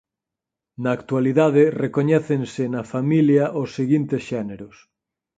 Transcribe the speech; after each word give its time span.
Na 0.81 0.89
actualidade 0.97 1.63
recoñécense 1.83 2.61
n 2.71 2.73
a 2.81 2.83
familia 2.93 3.45
os 3.61 3.69
seguintes 3.77 4.21
xéneros. 4.29 4.75